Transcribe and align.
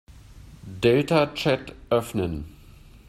Deltachat 0.81 1.75
öffnen. 1.91 2.45